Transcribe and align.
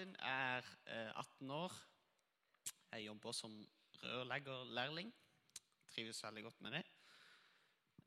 Martin, 0.00 0.16
er 0.18 0.62
18 1.16 1.50
år. 1.50 1.72
Jeg 2.92 3.06
jobber 3.06 3.32
som 3.32 3.68
rørleggerlærling. 4.02 5.14
Trives 5.94 6.22
veldig 6.24 6.42
godt 6.42 6.60
med 6.60 6.70
det. 6.70 6.84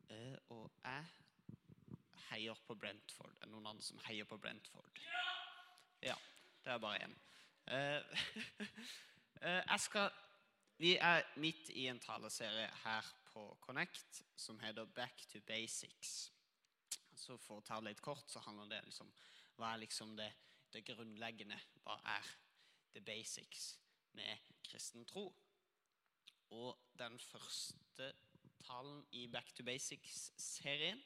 Eh, 0.09 0.37
og 0.49 0.71
jeg 0.83 1.05
heier 2.29 2.53
på 2.65 2.75
Brentford. 2.75 3.35
Er 3.35 3.45
det 3.45 3.51
noen 3.51 3.67
andre 3.67 3.85
som 3.85 3.99
heier 4.07 4.25
på 4.25 4.37
Brentford? 4.37 5.01
Ja, 6.01 6.15
det 6.63 6.71
er 6.73 6.77
bare 6.77 7.03
én. 7.03 7.13
Eh, 9.43 9.61
jeg 9.67 9.79
skal 9.79 10.09
Vi 10.77 10.95
er 10.95 11.21
midt 11.35 11.69
i 11.69 11.87
en 11.87 11.99
taleserie 11.99 12.69
her 12.83 13.07
på 13.33 13.57
Connect 13.61 14.21
som 14.35 14.59
heter 14.59 14.85
Back 14.85 15.25
to 15.31 15.39
Basics. 15.47 16.31
Så 17.15 17.37
For 17.37 17.57
å 17.57 17.61
ta 17.61 17.79
det 17.81 17.89
litt 17.89 18.01
kort, 18.01 18.29
så 18.31 18.39
handler 18.39 18.69
det 18.69 18.85
liksom 18.85 19.13
Hva 19.57 19.73
er 19.73 19.83
liksom 19.83 20.15
det, 20.17 20.31
det 20.73 20.85
grunnleggende? 20.87 21.59
Hva 21.83 21.99
er 22.17 22.29
the 22.95 23.01
basics 23.01 23.73
med 24.17 24.37
kristen 24.65 25.05
tro? 25.05 25.27
Og 26.53 26.77
den 26.99 27.19
første 27.19 28.13
talen 28.63 29.05
i 29.11 29.27
Back 29.27 29.53
to 29.53 29.63
Basics-serien, 29.63 31.01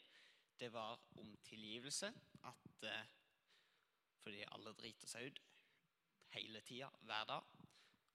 det 0.60 0.74
var 0.74 1.00
om 1.18 1.38
tilgivelse. 1.44 2.14
At 2.44 2.84
eh, 2.84 3.14
fordi 4.24 4.44
alle 4.52 4.74
driter 4.74 5.08
seg 5.08 5.30
ut 5.30 5.42
hele 6.36 6.62
tida, 6.62 6.90
hver 7.02 7.24
dag. 7.30 7.44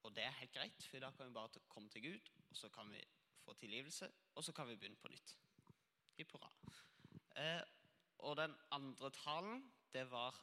Og 0.02 0.14
det 0.16 0.24
er 0.26 0.38
helt 0.40 0.52
greit, 0.52 0.86
for 0.90 1.00
da 1.00 1.10
kan 1.10 1.28
vi 1.28 1.36
bare 1.36 1.62
komme 1.68 1.90
til 1.90 2.02
Gud, 2.02 2.30
og 2.50 2.56
så 2.56 2.68
kan 2.68 2.90
vi 2.92 3.00
få 3.44 3.54
tilgivelse, 3.54 4.10
og 4.34 4.44
så 4.44 4.52
kan 4.52 4.68
vi 4.68 4.76
begynne 4.76 5.00
på 5.00 5.08
nytt. 5.08 5.36
Hipp 6.18 6.32
hurra. 6.34 6.50
Eh, 7.36 7.62
og 8.18 8.36
den 8.36 8.54
andre 8.70 9.10
talen, 9.10 9.72
det 9.92 10.10
var 10.10 10.36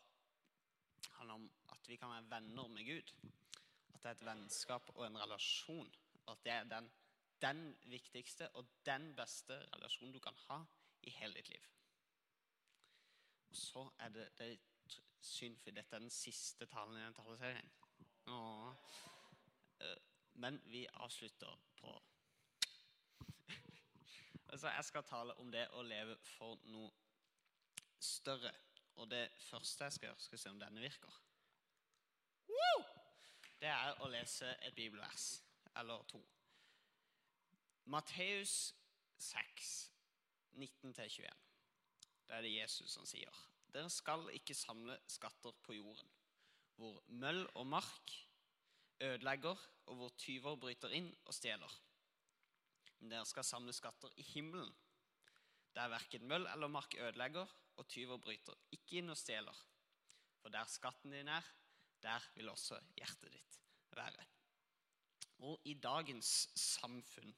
handler 1.18 1.34
om 1.34 1.52
at 1.74 1.90
vi 1.90 1.96
kan 1.96 2.10
være 2.10 2.30
venner 2.32 2.68
med 2.68 2.86
Gud. 2.86 3.14
At 3.94 4.04
det 4.04 4.06
er 4.06 4.18
et 4.18 4.26
vennskap 4.26 4.92
og 4.96 5.08
en 5.08 5.22
relasjon. 5.22 5.96
Og 6.26 6.32
at 6.32 6.44
det 6.44 6.52
er 6.52 6.64
den, 6.64 6.92
den 7.42 7.78
viktigste 7.86 8.50
og 8.50 8.68
den 8.86 9.16
beste 9.16 9.60
relasjonen 9.76 10.14
du 10.14 10.20
kan 10.20 10.38
ha 10.48 10.64
i 11.04 11.10
hele 11.10 11.34
ditt 11.34 11.50
liv. 11.50 11.70
Og 13.50 13.56
så 13.56 13.90
er 14.00 14.10
det, 14.10 14.30
det 14.38 14.52
er 14.52 14.58
synd, 15.22 15.58
for 15.58 15.72
dette 15.72 15.96
er 15.96 16.00
den 16.00 16.14
siste 16.14 16.66
talen 16.66 16.98
i 16.98 17.06
den 17.06 17.14
taleserien. 17.14 17.72
Eh, 19.80 19.98
Men 20.34 20.62
vi 20.66 20.88
avslutter 20.94 21.60
på 21.76 22.02
Altså, 24.52 24.70
jeg 24.70 24.86
skal 24.86 25.04
tale 25.04 25.34
om 25.34 25.52
det 25.52 25.68
å 25.74 25.82
leve 25.82 26.16
for 26.38 26.60
noe 26.64 26.92
større. 28.00 28.52
Og 29.00 29.08
det 29.12 29.26
første 29.40 29.84
jeg 29.84 29.96
skal 29.96 30.10
gjøre, 30.10 30.20
skal 30.20 30.42
se 30.42 30.52
om 30.52 30.60
denne 30.60 30.84
virker. 30.84 31.20
Woo! 32.52 32.82
Det 33.60 33.70
er 33.72 34.02
å 34.04 34.10
lese 34.12 34.50
et 34.68 34.76
bibelvers, 34.76 35.30
eller 35.80 36.04
to. 36.12 36.20
Matteus 37.90 38.74
6, 39.20 39.70
19-21. 40.60 41.30
Det 42.28 42.36
er 42.36 42.44
det 42.46 42.54
Jesus 42.54 42.92
som 42.94 43.08
sier. 43.08 43.40
Dere 43.74 43.90
skal 43.94 44.28
ikke 44.36 44.58
samle 44.58 44.98
skatter 45.08 45.56
på 45.64 45.78
jorden, 45.78 46.12
hvor 46.76 47.00
møll 47.08 47.46
og 47.54 47.68
mark 47.68 48.16
ødelegger, 49.00 49.58
og 49.90 49.96
hvor 49.96 50.12
tyver 50.22 50.60
bryter 50.60 50.92
inn 50.94 51.10
og 51.26 51.34
stjeler. 51.34 51.80
Men 53.00 53.16
dere 53.16 53.26
skal 53.26 53.48
samle 53.48 53.74
skatter 53.74 54.14
i 54.20 54.26
himmelen, 54.34 54.72
der 55.76 55.92
verken 55.92 56.28
møll 56.28 56.48
eller 56.50 56.72
mark 56.72 56.96
ødelegger, 56.98 57.48
og 57.80 57.88
tyver 57.88 58.20
bryter 58.20 58.58
ikke 58.76 59.00
inn 59.00 59.14
og 59.14 59.18
stjeler. 59.18 59.56
For 60.42 60.52
der 60.54 60.68
skatten 60.72 61.14
din 61.16 61.32
er, 61.32 61.46
der 62.04 62.24
vil 62.36 62.52
også 62.52 62.80
hjertet 62.98 63.34
ditt 63.34 63.60
være. 63.96 64.26
Og 65.48 65.62
i 65.66 65.76
dagens 65.80 66.50
samfunn, 66.60 67.32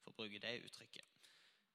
for 0.00 0.10
å 0.10 0.16
bruke 0.18 0.40
det 0.42 0.56
uttrykket, 0.64 1.28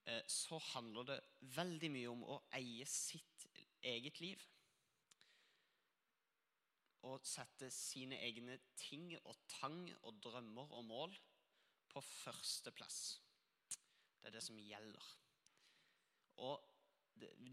eh, 0.06 0.24
så 0.28 0.60
handler 0.74 1.08
det 1.12 1.20
veldig 1.56 1.92
mye 1.94 2.12
om 2.12 2.26
å 2.36 2.42
eie 2.60 2.86
sitt 2.90 3.48
eget 3.86 4.20
liv. 4.20 4.42
Å 7.06 7.20
sette 7.24 7.70
sine 7.72 8.18
egne 8.26 8.58
ting 8.80 9.12
og 9.22 9.38
tang 9.60 9.84
og 10.02 10.18
drømmer 10.26 10.74
og 10.74 10.88
mål 10.90 11.16
på 11.92 12.02
førsteplass. 12.02 13.00
Det 14.20 14.32
er 14.32 14.36
det 14.36 14.44
som 14.44 14.58
gjelder. 14.60 15.12
Og 16.44 16.62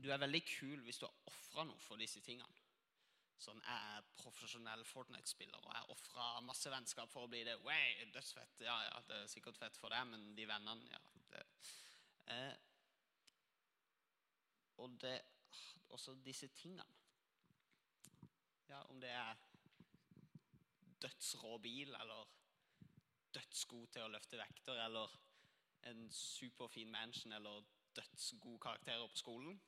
du 0.03 0.11
er 0.11 0.19
veldig 0.19 0.43
kul 0.49 0.81
hvis 0.87 0.99
du 0.99 1.07
har 1.07 1.31
ofra 1.31 1.65
noe 1.69 1.81
for 1.83 2.01
disse 2.01 2.21
tingene. 2.25 2.63
Sånn, 3.43 3.61
Jeg 3.67 3.97
er 3.97 4.11
profesjonell 4.21 4.85
Fortnite-spiller 4.87 5.59
og 5.59 5.73
jeg 5.75 5.95
ofra 5.97 6.27
masse 6.47 6.71
vennskap 6.71 7.11
for 7.11 7.27
å 7.27 7.31
bli 7.31 7.43
det. 7.47 7.57
Way, 7.67 8.05
dødsfett. 8.15 8.61
Ja, 8.63 8.77
ja, 8.87 9.01
det 9.09 9.17
er 9.19 9.31
sikkert 9.31 9.59
fett 9.59 9.79
for 9.79 9.91
deg, 9.91 10.07
men 10.13 10.29
de 10.39 10.47
vennene 10.47 10.93
ja, 10.93 11.01
det. 11.33 11.47
Eh, 12.31 12.53
Og 14.83 14.95
det 15.03 15.21
også 15.95 16.15
disse 16.25 16.49
tingene. 16.49 16.85
Ja, 18.69 18.81
om 18.91 19.01
det 19.01 19.11
er 19.11 19.35
dødsrå 21.03 21.59
bil, 21.59 21.95
eller 21.95 22.31
dødsgod 23.35 23.87
til 23.93 24.07
å 24.07 24.11
løfte 24.15 24.41
vekter, 24.41 24.81
eller 24.87 25.13
en 25.91 26.07
superfin 26.15 26.91
mansion, 26.91 27.33
eller 27.37 27.63
dødsgode 27.97 28.59
karakterer 28.59 29.09
på 29.09 29.17
skolen. 29.17 29.61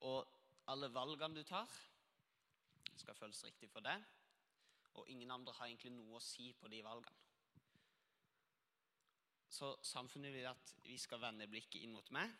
Og 0.00 0.28
alle 0.66 0.88
valgene 0.94 1.36
du 1.36 1.42
tar, 1.42 1.68
skal 2.96 3.14
føles 3.14 3.44
riktig 3.44 3.70
for 3.70 3.84
deg. 3.84 4.04
Og 4.94 5.08
ingen 5.10 5.30
andre 5.30 5.52
har 5.52 5.66
egentlig 5.66 5.92
noe 5.94 6.18
å 6.18 6.24
si 6.24 6.50
på 6.52 6.68
de 6.68 6.82
valgene. 6.84 7.16
Så 9.50 9.72
samfunnet 9.82 10.32
vil 10.32 10.46
at 10.46 10.74
vi 10.84 10.96
skal 10.98 11.20
vende 11.20 11.48
blikket 11.50 11.82
inn 11.82 11.94
mot 11.94 12.10
meg, 12.14 12.30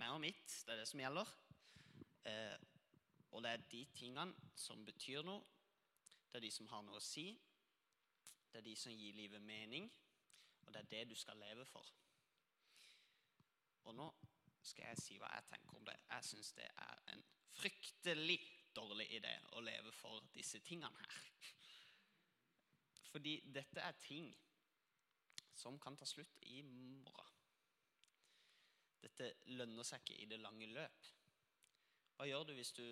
meg 0.00 0.14
og 0.14 0.22
mitt. 0.24 0.46
Det 0.64 0.72
er 0.72 0.80
det 0.80 0.88
som 0.88 1.02
gjelder. 1.02 1.34
Eh, 2.26 2.56
og 3.36 3.42
det 3.44 3.52
er 3.52 3.68
de 3.70 3.82
tingene 3.94 4.50
som 4.56 4.84
betyr 4.86 5.26
noe. 5.26 5.44
Det 6.30 6.40
er 6.40 6.46
de 6.46 6.52
som 6.52 6.68
har 6.72 6.82
noe 6.86 6.96
å 6.96 7.04
si. 7.04 7.28
Det 8.50 8.62
er 8.62 8.66
de 8.66 8.74
som 8.76 8.92
gir 8.92 9.14
livet 9.16 9.42
mening. 9.44 9.90
Og 10.64 10.72
det 10.72 10.80
er 10.80 10.90
det 10.94 11.04
du 11.10 11.14
skal 11.18 11.38
leve 11.44 11.66
for. 11.68 11.84
Og 13.86 13.94
nå 13.94 14.06
skal 14.66 14.88
jeg 14.90 15.02
si 15.02 15.18
hva 15.22 15.30
jeg 15.34 15.46
tenker 15.50 15.78
om 15.78 15.86
det. 15.86 15.96
Jeg 16.10 16.28
syns 16.30 16.52
det 16.58 16.66
er 16.66 17.02
en 17.14 17.24
fryktelig 17.56 18.40
dårlig 18.76 19.06
idé 19.18 19.32
å 19.56 19.62
leve 19.64 19.92
for 19.94 20.26
disse 20.34 20.60
tingene 20.66 21.06
her. 21.06 21.30
Fordi 23.12 23.38
dette 23.54 23.80
er 23.80 24.02
ting 24.02 24.32
som 25.56 25.78
kan 25.80 25.96
ta 25.96 26.04
slutt 26.08 26.42
i 26.50 26.60
morgen. 26.66 27.32
Dette 29.00 29.32
lønner 29.54 29.86
seg 29.86 30.02
ikke 30.02 30.18
i 30.22 30.28
det 30.28 30.40
lange 30.42 30.68
løp. 30.68 31.10
Hva 32.16 32.26
gjør 32.28 32.48
du 32.48 32.56
hvis 32.56 32.74
du 32.76 32.84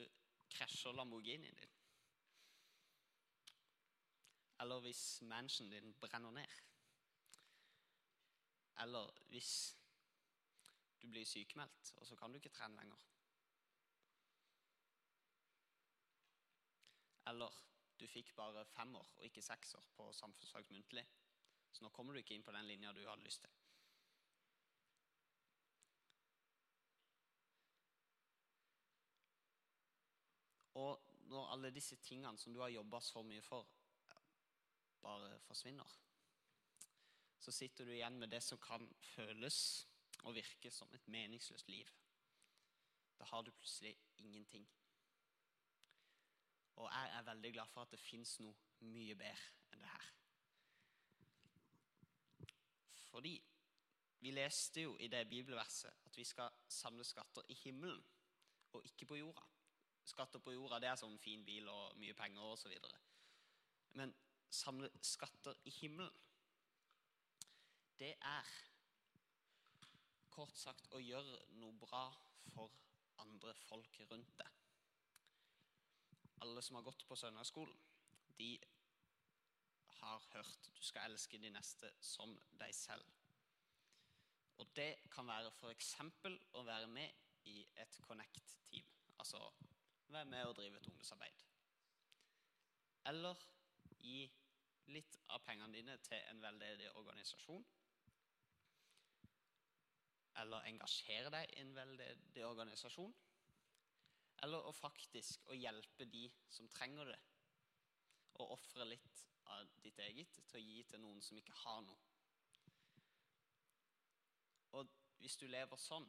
krasjer 0.54 0.94
Lamborghinien 0.94 1.58
din? 1.58 1.72
Eller 4.62 4.80
hvis 4.84 5.22
mansionen 5.26 5.72
din 5.72 5.96
brenner 6.00 6.30
ned? 6.30 6.60
Eller 8.84 9.10
hvis 9.32 9.74
du 11.04 11.10
blir 11.12 11.26
sykemeldt, 11.28 11.92
og 12.00 12.06
så 12.08 12.16
kan 12.16 12.32
du 12.32 12.40
ikke 12.40 12.52
trene 12.54 12.80
lenger? 12.80 13.02
Eller 17.28 17.60
du 18.00 18.06
fikk 18.08 18.32
bare 18.36 18.64
femmer 18.68 19.12
og 19.16 19.24
ikke 19.24 19.44
sekser 19.44 19.84
på 19.96 20.10
samfunnsfag 20.16 20.72
muntlig. 20.72 21.04
Så 21.72 21.84
nå 21.84 21.90
kommer 21.92 22.14
du 22.14 22.20
ikke 22.20 22.36
inn 22.36 22.46
på 22.46 22.54
den 22.54 22.66
linja 22.68 22.92
du 22.92 23.02
hadde 23.04 23.24
lyst 23.24 23.44
til. 23.44 23.52
Og 30.74 31.00
når 31.30 31.52
alle 31.54 31.70
disse 31.74 31.96
tingene 32.02 32.38
som 32.38 32.54
du 32.54 32.60
har 32.60 32.72
jobba 32.72 33.00
så 33.00 33.22
mye 33.26 33.42
for, 33.42 33.68
bare 35.04 35.38
forsvinner, 35.46 35.96
så 37.38 37.52
sitter 37.52 37.84
du 37.84 37.92
igjen 37.94 38.18
med 38.18 38.32
det 38.32 38.40
som 38.42 38.58
kan 38.58 38.86
føles 39.14 39.58
og 40.24 40.34
virke 40.34 40.70
som 40.70 40.92
et 40.94 41.08
meningsløst 41.08 41.68
liv. 41.68 41.88
Da 43.18 43.24
har 43.24 43.42
du 43.42 43.50
plutselig 43.52 43.96
ingenting. 44.18 44.68
Og 46.76 46.90
jeg 46.90 47.10
er 47.18 47.22
veldig 47.22 47.52
glad 47.52 47.66
for 47.66 47.82
at 47.82 47.90
det 47.90 48.00
fins 48.00 48.38
noe 48.40 48.54
mye 48.94 49.14
bedre 49.14 49.72
enn 49.72 49.84
det 49.84 49.90
her. 49.92 50.10
Fordi 53.10 53.34
vi 54.24 54.32
leste 54.34 54.82
jo 54.86 54.96
i 54.98 55.08
det 55.12 55.28
bibelverset 55.28 55.92
at 56.06 56.16
vi 56.16 56.24
skal 56.24 56.50
samle 56.68 57.04
skatter 57.04 57.42
i 57.48 57.54
himmelen 57.54 58.02
og 58.72 58.86
ikke 58.86 59.06
på 59.06 59.18
jorda. 59.20 59.44
Skatter 60.04 60.42
på 60.42 60.52
jorda 60.52 60.80
det 60.82 60.88
er 60.90 61.00
sånn 61.00 61.18
fin 61.22 61.44
bil 61.46 61.68
og 61.70 61.96
mye 62.00 62.16
penger 62.18 62.42
osv. 62.42 62.74
Men 64.00 64.14
samle 64.50 64.90
skatter 65.02 65.60
i 65.64 65.70
himmelen, 65.70 66.16
det 67.98 68.14
er 68.18 68.54
kort 70.34 70.56
sagt 70.58 70.90
å 70.94 71.00
gjøre 71.02 71.40
noe 71.60 71.76
bra 71.78 72.04
for 72.50 72.72
andre 73.22 73.54
folk 73.68 74.00
rundt 74.10 74.36
deg. 74.40 74.60
alle 76.44 76.62
som 76.62 76.76
har 76.76 76.82
gått 76.84 77.06
på 77.08 77.16
søndagsskolen, 77.16 77.76
de 78.36 78.58
har 80.00 80.24
hørt 80.34 80.66
du 80.76 80.82
skal 80.84 81.08
elske 81.08 81.38
de 81.40 81.50
neste 81.54 81.88
som 82.04 82.34
deg 82.60 82.74
selv. 82.76 83.06
Og 84.60 84.68
det 84.76 84.90
kan 85.14 85.26
være 85.26 85.52
f.eks. 85.54 85.94
å 86.52 86.62
være 86.66 86.86
med 86.86 87.48
i 87.48 87.62
et 87.80 87.96
Connect-team. 88.04 88.90
Altså 89.18 89.40
være 90.12 90.28
med 90.30 90.44
og 90.46 90.56
drive 90.58 90.76
et 90.76 90.86
ungdomsarbeid. 90.90 91.44
Eller 93.10 93.40
gi 94.04 94.28
litt 94.92 95.16
av 95.32 95.42
pengene 95.46 95.72
dine 95.72 95.96
til 96.04 96.20
en 96.30 96.42
veldedig 96.42 96.90
organisasjon. 97.00 97.64
Eller 100.42 100.66
engasjere 100.68 101.30
deg 101.30 101.52
i 101.54 101.60
en 101.62 101.74
veldedig 101.76 102.46
organisasjon. 102.46 103.14
Eller 104.42 104.66
å 104.66 104.74
faktisk 104.76 105.46
å 105.48 105.56
hjelpe 105.56 106.08
de 106.10 106.26
som 106.50 106.68
trenger 106.74 107.12
det. 107.12 107.20
Og 108.42 108.56
ofre 108.56 108.86
litt 108.88 109.22
av 109.54 109.68
ditt 109.84 109.98
eget 110.02 110.40
til 110.48 110.58
å 110.58 110.64
gi 110.64 110.82
til 110.90 111.02
noen 111.04 111.22
som 111.22 111.38
ikke 111.38 111.54
har 111.62 111.80
noe. 111.86 112.10
Og 114.74 114.90
hvis 115.22 115.38
du 115.38 115.46
lever 115.46 115.80
sånn 115.80 116.06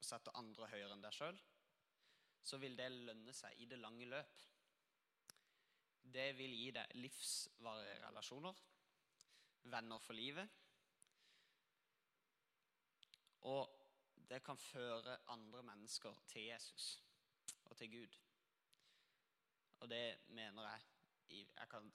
og 0.00 0.06
setter 0.06 0.36
andre 0.38 0.68
høyere 0.70 0.94
enn 0.94 1.02
deg 1.04 1.12
sjøl, 1.12 1.36
så 2.40 2.56
vil 2.62 2.76
det 2.78 2.88
lønne 2.92 3.34
seg 3.36 3.58
i 3.60 3.66
det 3.68 3.78
lange 3.80 4.06
løp. 4.08 4.44
Det 6.00 6.30
vil 6.38 6.54
gi 6.56 6.70
deg 6.74 6.94
livsvarige 6.96 7.98
relasjoner, 8.06 8.62
venner 9.70 10.00
for 10.02 10.16
livet. 10.16 10.48
Og 13.40 13.70
det 14.28 14.42
kan 14.44 14.56
føre 14.56 15.18
andre 15.28 15.62
mennesker 15.62 16.22
til 16.28 16.42
Jesus 16.42 17.02
og 17.64 17.76
til 17.76 17.90
Gud. 17.90 18.18
Og 19.80 19.88
det 19.88 20.18
mener 20.28 20.62
jeg 20.62 20.80
Jeg 21.30 21.68
kan, 21.70 21.92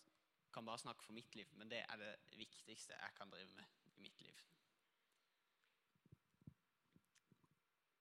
kan 0.53 0.65
bare 0.65 0.79
snakke 0.79 1.03
for 1.03 1.13
mitt 1.13 1.35
liv, 1.35 1.45
men 1.51 1.71
det 1.71 1.77
er 1.77 1.95
det 1.95 2.37
viktigste 2.37 2.93
jeg 2.93 3.11
kan 3.17 3.29
drive 3.29 3.49
med 3.55 3.65
i 3.85 3.99
mitt 3.99 4.21
liv. 4.21 4.45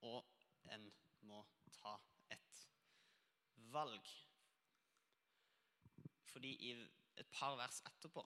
og 0.04 0.24
en 0.74 0.86
må 1.28 1.40
ta 1.72 1.96
et 2.34 2.60
valg. 3.72 4.10
Fordi 6.32 6.52
i 6.68 6.72
et 7.16 7.28
par 7.32 7.56
vers 7.56 7.80
etterpå 7.88 8.24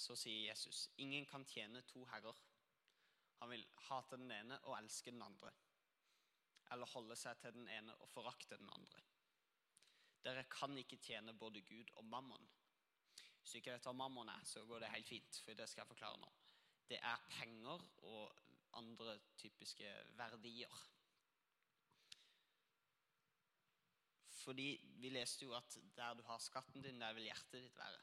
så 0.00 0.16
sier 0.16 0.48
Jesus 0.48 0.88
ingen 0.96 1.26
kan 1.28 1.44
tjene 1.44 1.82
to 1.88 2.04
herrer. 2.12 2.36
Han 3.40 3.50
vil 3.50 3.64
hate 3.88 4.18
den 4.20 4.32
ene 4.34 4.58
og 4.68 4.76
elske 4.78 5.12
den 5.14 5.22
andre. 5.24 5.52
Eller 6.72 6.92
holde 6.92 7.16
seg 7.18 7.38
til 7.40 7.56
den 7.56 7.68
ene 7.72 7.96
og 7.98 8.08
forakte 8.12 8.58
den 8.60 8.70
andre. 8.76 9.02
Dere 10.24 10.44
kan 10.52 10.76
ikke 10.76 11.00
tjene 11.00 11.32
både 11.32 11.62
Gud 11.64 11.90
og 11.96 12.04
mammon. 12.04 12.46
Hvis 13.40 13.54
du 13.54 13.58
ikke 13.58 13.72
vet 13.72 13.88
hva 13.88 13.96
mammon 13.96 14.28
er, 14.28 14.44
så 14.44 14.64
går 14.68 14.84
det 14.84 14.92
helt 14.92 15.08
fint. 15.08 15.42
for 15.44 15.56
det 15.56 15.68
skal 15.68 15.82
jeg 15.82 15.92
forklare 15.94 16.20
nå. 16.20 16.30
Det 16.90 16.98
er 17.00 17.26
penger 17.30 17.84
og 18.02 18.40
andre 18.76 19.16
typiske 19.38 19.88
verdier. 20.18 20.80
Fordi 24.40 24.68
vi 25.00 25.10
leste 25.12 25.44
jo 25.44 25.54
at 25.56 25.78
der 25.96 26.14
du 26.14 26.22
har 26.28 26.38
skatten 26.38 26.82
din, 26.82 27.00
der 27.00 27.12
vil 27.16 27.28
hjertet 27.28 27.64
ditt 27.64 27.76
være. 27.78 28.00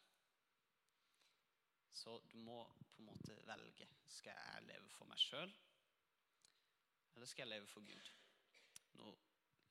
Så 1.97 2.21
du 2.31 2.37
må 2.37 2.63
på 2.91 3.01
en 3.01 3.05
måte 3.05 3.35
velge. 3.47 3.87
Skal 4.07 4.35
jeg 4.37 4.67
leve 4.67 4.89
for 4.93 5.09
meg 5.09 5.17
sjøl, 5.17 5.53
eller 7.15 7.25
skal 7.25 7.43
jeg 7.43 7.49
leve 7.55 7.67
for 7.67 7.81
Gud? 7.87 8.11
Noe, 8.99 9.15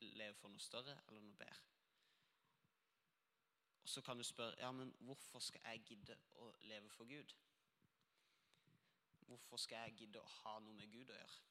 leve 0.01 0.35
for 0.35 0.51
noe 0.51 0.63
større 0.63 0.97
eller 1.07 1.23
noe 1.23 1.39
bedre? 1.39 1.63
Og 3.83 3.89
så 3.89 4.03
kan 4.03 4.19
du 4.19 4.25
spørre 4.27 4.59
ja, 4.59 4.73
men 4.75 4.91
hvorfor 5.07 5.39
skal 5.39 5.63
jeg 5.71 5.85
gidde 5.87 6.19
å 6.43 6.51
leve 6.67 6.91
for 6.91 7.07
Gud? 7.07 7.35
Hvorfor 9.29 9.63
skal 9.63 9.87
jeg 9.87 10.01
gidde 10.01 10.23
å 10.23 10.33
ha 10.41 10.59
noe 10.65 10.75
med 10.75 10.91
Gud 10.91 11.11
å 11.15 11.21
gjøre? 11.21 11.43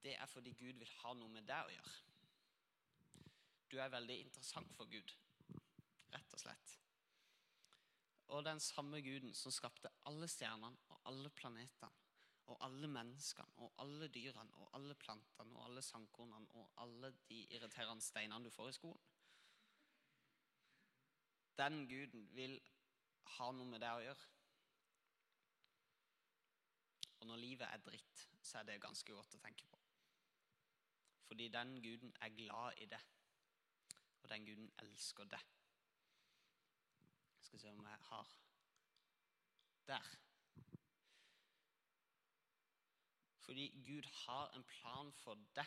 Det 0.00 0.14
er 0.16 0.32
fordi 0.32 0.56
Gud 0.56 0.80
vil 0.80 0.96
ha 1.02 1.12
noe 1.20 1.28
med 1.36 1.44
deg 1.52 1.68
å 1.68 1.74
gjøre. 1.76 1.98
Du 3.70 3.76
er 3.76 3.92
veldig 3.92 4.16
interessant 4.24 4.72
for 4.74 4.88
Gud, 4.88 5.12
Og 8.40 8.44
den 8.44 8.60
samme 8.60 9.02
Guden 9.04 9.34
som 9.36 9.52
skapte 9.52 9.90
alle 10.08 10.24
stjernene 10.32 10.78
og 10.88 11.00
alle 11.10 11.28
planetene 11.28 11.90
og 12.48 12.56
alle 12.64 12.88
menneskene 12.88 13.52
og 13.60 13.74
alle 13.84 14.08
dyrene 14.08 14.56
og 14.62 14.70
alle 14.78 14.96
plantene 14.96 15.58
og 15.58 15.66
alle 15.66 15.82
sandkornene 15.84 16.48
og 16.56 16.70
alle 16.80 17.10
de 17.28 17.42
irriterende 17.52 18.00
steinene 18.00 18.48
du 18.48 18.50
får 18.54 18.70
i 18.70 18.78
skolen. 18.78 19.04
Den 21.60 21.84
Guden 21.92 22.24
vil 22.32 22.56
ha 23.36 23.50
noe 23.52 23.68
med 23.74 23.84
det 23.84 23.92
å 23.92 24.02
gjøre. 24.06 24.32
Og 27.20 27.28
når 27.28 27.44
livet 27.44 27.68
er 27.68 27.86
dritt, 27.92 28.26
så 28.40 28.62
er 28.62 28.70
det 28.72 28.80
ganske 28.80 29.20
godt 29.20 29.36
å 29.36 29.44
tenke 29.44 29.68
på. 29.68 29.84
Fordi 31.28 31.52
den 31.52 31.76
guden 31.84 32.16
er 32.24 32.32
glad 32.40 32.80
i 32.80 32.88
det. 32.88 33.04
Og 34.22 34.32
den 34.32 34.48
guden 34.48 34.72
elsker 34.80 35.28
det. 35.28 35.44
Skal 37.50 37.60
se 37.60 37.70
om 37.70 37.86
jeg 37.86 37.98
har 38.00 38.28
Der. 39.86 40.16
Fordi 43.38 43.82
Gud 43.86 44.02
har 44.02 44.50
en 44.54 44.64
plan 44.64 45.12
for 45.12 45.34
deg. 45.56 45.66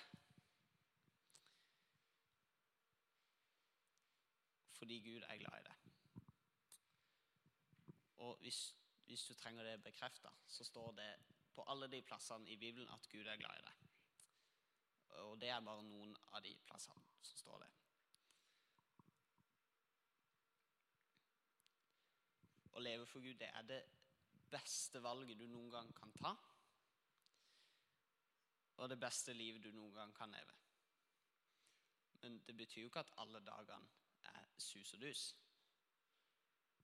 Fordi 4.71 4.99
Gud 5.09 5.21
er 5.27 5.37
glad 5.37 5.59
i 5.59 5.63
det. 5.63 5.75
Og 8.15 8.37
hvis, 8.37 8.75
hvis 9.03 9.23
du 9.23 9.33
trenger 9.33 9.63
det 9.63 9.83
bekrefta, 9.83 10.29
så 10.47 10.63
står 10.63 10.91
det 10.91 11.11
på 11.51 11.63
alle 11.67 11.91
de 11.91 12.01
plassene 12.01 12.49
i 12.49 12.55
Bibelen 12.55 12.89
at 12.89 13.09
Gud 13.11 13.25
er 13.25 13.37
glad 13.37 13.59
i 13.59 13.65
deg. 13.67 13.75
Og 15.09 15.41
det 15.41 15.49
er 15.49 15.59
bare 15.59 15.83
noen 15.83 16.15
av 16.31 16.43
de 16.47 16.55
plassene 16.63 17.03
som 17.21 17.37
står 17.37 17.65
det. 17.65 17.73
Å 22.73 22.81
leve 22.81 23.05
for 23.05 23.21
Gud, 23.21 23.37
det 23.39 23.49
er 23.53 23.67
det 23.69 23.81
beste 24.53 25.01
valget 25.01 25.39
du 25.39 25.47
noen 25.47 25.69
gang 25.73 25.89
kan 25.97 26.13
ta. 26.17 26.33
Og 28.81 28.89
det 28.89 28.99
beste 28.99 29.33
livet 29.33 29.63
du 29.63 29.71
noen 29.71 29.93
gang 29.93 30.13
kan 30.17 30.33
leve. 30.33 30.55
Men 32.23 32.39
det 32.47 32.55
betyr 32.57 32.81
jo 32.81 32.91
ikke 32.91 33.03
at 33.03 33.13
alle 33.21 33.41
dagene 33.45 33.89
er 34.31 34.47
sus 34.57 34.93
og 34.93 35.01
dus. 35.01 35.27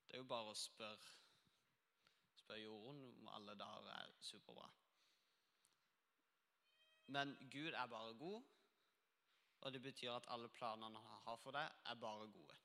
Det 0.05 0.17
er 0.17 0.23
jo 0.23 0.29
bare 0.29 0.51
å 0.51 0.57
spørre 0.57 1.17
spør 2.39 2.61
jorden 2.63 3.01
om 3.21 3.27
alle 3.37 3.55
dager 3.57 3.91
er 3.93 4.13
superbra. 4.25 4.69
Men 7.13 7.35
Gud 7.51 7.73
er 7.73 7.85
bare 7.87 8.13
god, 8.17 8.41
og 9.61 9.73
det 9.73 9.81
betyr 9.81 10.11
at 10.11 10.29
alle 10.33 10.49
planene 10.49 10.99
han 11.05 11.21
har 11.25 11.37
for 11.37 11.53
deg, 11.53 11.77
er 11.85 12.01
bare 12.01 12.27
gode. 12.33 12.57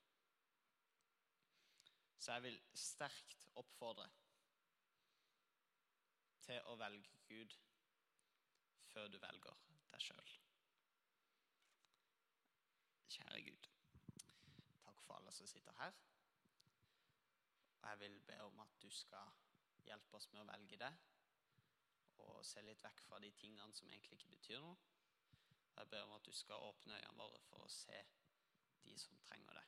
Så 2.18 2.32
jeg 2.32 2.42
vil 2.42 2.60
sterkt 2.74 3.48
oppfordre 3.60 4.08
til 6.44 6.60
å 6.70 6.76
velge 6.80 7.20
Gud 7.28 7.56
før 8.92 9.08
du 9.12 9.18
velger 9.22 9.60
deg 9.92 10.02
sjøl. 10.02 10.34
Kjære 13.14 13.42
Gud, 13.46 13.68
takk 14.82 15.02
for 15.06 15.16
alle 15.18 15.32
som 15.34 15.48
sitter 15.50 15.76
her. 15.78 15.96
Og 17.82 17.88
jeg 17.90 18.00
vil 18.00 18.20
be 18.28 18.40
om 18.42 18.60
at 18.64 18.78
du 18.82 18.90
skal 18.90 19.34
hjelpe 19.84 20.16
oss 20.16 20.30
med 20.32 20.42
å 20.42 20.48
velge 20.48 20.80
det. 20.80 20.92
Og 22.24 22.40
se 22.46 22.62
litt 22.64 22.82
vekk 22.84 23.02
fra 23.04 23.20
de 23.22 23.30
tingene 23.38 23.76
som 23.76 23.90
egentlig 23.90 24.18
ikke 24.20 24.34
betyr 24.36 24.62
noe. 24.64 24.76
Jeg 25.74 25.90
ber 25.90 26.06
om 26.06 26.14
at 26.16 26.26
du 26.26 26.32
skal 26.32 26.68
åpne 26.70 26.96
øynene 26.96 27.18
våre 27.18 27.40
for 27.48 27.64
å 27.64 27.72
se 27.72 27.98
de 28.84 28.94
som 28.98 29.18
trenger 29.26 29.58
det. 29.58 29.64